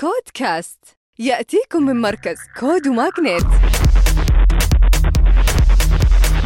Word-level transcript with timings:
كودكاست. 0.00 0.78
يأتيكم 1.18 1.82
من 1.82 2.00
مركز 2.00 2.36
كود 2.60 2.88
و 2.88 2.95
MAGNiTT 2.95 3.42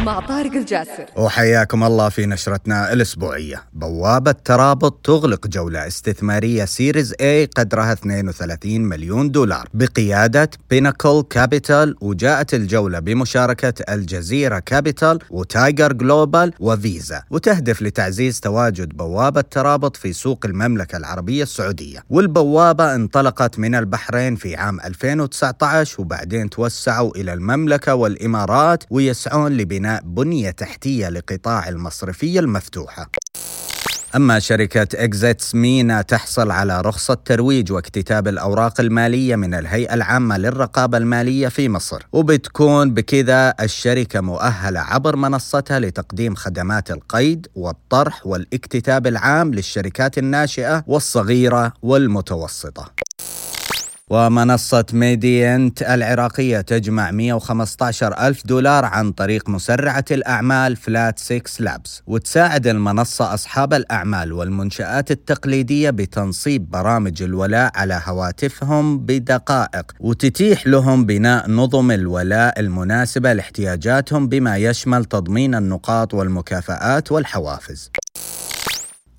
مع 0.05 0.19
طارق 0.19 0.51
الجاسر. 0.51 1.05
وحياكم 1.15 1.83
الله 1.83 2.09
في 2.09 2.25
نشرتنا 2.25 2.93
الأسبوعية. 2.93 3.63
بوابة 3.73 4.31
ترابط 4.31 4.99
تغلق 5.03 5.47
جولة 5.47 5.87
استثمارية 5.87 6.65
Series 6.65 7.13
A 7.13 7.47
قدرها 7.55 7.93
32 7.93 8.81
مليون 8.81 9.31
دولار. 9.31 9.69
بقيادة 9.73 10.49
Pinnacle 10.69 11.23
Capital 11.29 11.95
وجاءت 12.01 12.53
الجولة 12.53 12.99
بمشاركة 12.99 13.93
الجزيرة 13.93 14.59
كابيتال 14.59 15.19
و 15.29 15.40
Tiger 15.40 15.93
Global 15.93 16.53
و 16.59 16.70
Visa. 16.70 17.23
وتهدف 17.31 17.81
لتعزيز 17.81 18.39
تواجد 18.39 18.97
بوابة 18.97 19.41
ترابط 19.41 19.97
في 19.97 20.13
سوق 20.13 20.45
المملكة 20.45 20.97
العربية 20.97 21.43
السعودية. 21.43 22.03
والبوابة 22.09 22.95
انطلقت 22.95 23.59
من 23.59 23.75
البحرين 23.75 24.35
في 24.35 24.55
عام 24.55 24.79
2019 24.79 26.01
وبعدين 26.01 26.49
توسعوا 26.49 27.11
إلى 27.15 27.33
المملكة 27.33 27.95
والإمارات 27.95 28.83
ويسعون 28.89 29.57
لبناء 29.57 29.94
بنية 30.03 30.51
تحتية 30.51 31.09
لقطاع 31.09 31.69
المصرفية 31.69 32.39
المفتوحة. 32.39 33.09
أما 34.15 34.39
شركة 34.39 34.87
إكزيتس 35.03 35.55
مينا 35.55 36.01
تحصل 36.01 36.51
على 36.51 36.81
رخصة 36.81 37.13
ترويج 37.13 37.71
واكتتاب 37.71 38.27
الأوراق 38.27 38.81
المالية 38.81 39.35
من 39.35 39.53
الهيئة 39.53 39.93
العامة 39.93 40.37
للرقابة 40.37 40.97
المالية 40.97 41.47
في 41.47 41.69
مصر. 41.69 42.01
وبتكون 42.13 42.93
بكذا 42.93 43.53
الشركة 43.61 44.21
مؤهلة 44.21 44.79
عبر 44.79 45.15
منصتها 45.15 45.79
لتقديم 45.79 46.35
خدمات 46.35 46.91
القيد 46.91 47.47
والطرح 47.55 48.27
والاكتتاب 48.27 49.07
العام 49.07 49.53
للشركات 49.53 50.17
الناشئة 50.17 50.83
والصغيرة 50.87 51.73
والمتوسطة. 51.81 53.04
ومنصة 54.11 54.85
ميدينت 54.93 55.81
العراقية 55.81 56.61
تجمع 56.61 57.11
115 57.11 58.27
ألف 58.27 58.47
دولار 58.47 58.85
عن 58.85 59.11
طريق 59.11 59.49
مسرعة 59.49 60.05
الأعمال 60.11 60.75
Flat6Labs 60.75 62.01
وتساعد 62.07 62.67
المنصة 62.67 63.33
أصحاب 63.33 63.73
الأعمال 63.73 64.33
والمنشآت 64.33 65.11
التقليدية 65.11 65.89
بتنصيب 65.89 66.69
برامج 66.69 67.23
الولاء 67.23 67.71
على 67.75 68.01
هواتفهم 68.05 68.99
بدقائق 68.99 69.91
وتتيح 69.99 70.67
لهم 70.67 71.05
بناء 71.05 71.49
نظم 71.49 71.91
الولاء 71.91 72.59
المناسبة 72.59 73.33
لاحتياجاتهم 73.33 74.27
بما 74.27 74.57
يشمل 74.57 75.05
تضمين 75.05 75.55
النقاط 75.55 76.13
والمكافآت 76.13 77.11
والحوافز. 77.11 77.91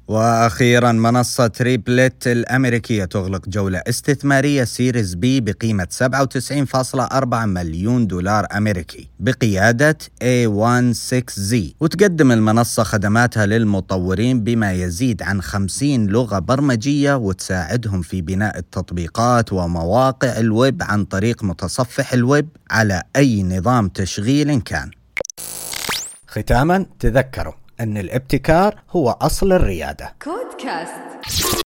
وأخيرا 0.09 0.93
منصة 0.93 1.51
Replit 1.61 2.27
الأمريكية 2.27 3.05
تغلق 3.05 3.49
جولة 3.49 3.83
استثمارية 3.89 4.65
Series 4.65 5.15
B 5.15 5.41
بقيمة 5.41 5.87
97.4 5.93 7.35
مليون 7.35 8.07
دولار 8.07 8.47
أمريكي 8.57 9.09
بقيادة 9.21 9.99
A16Z 10.25 11.57
وتقدم 11.81 12.33
المنصة 12.33 12.83
خدماتها 12.83 13.47
للمطورين 13.47 14.45
بما 14.45 14.73
يزيد 14.73 15.23
عن 15.23 15.43
50 15.43 16.07
لغة 16.07 16.39
برمجية 16.39 17.15
وتساعدهم 17.15 18.03
في 18.03 18.23
بناء 18.23 18.59
التطبيقات 18.59 19.53
ومواقع 19.53 20.39
الويب 20.39 20.83
عن 20.83 21.05
طريق 21.05 21.45
متصفح 21.45 22.13
الويب 22.13 22.49
على 22.71 23.03
أي 23.17 23.43
نظام 23.43 23.89
تشغيل 23.89 24.61
كان. 24.61 24.91
ختاما 26.29 26.87
تذكروا. 27.01 27.66
أن 27.81 27.99
الابتكار 27.99 28.75
هو 28.91 29.11
أصل 29.11 29.53
الريادة. 29.53 30.15
كودكاست. 30.23 31.66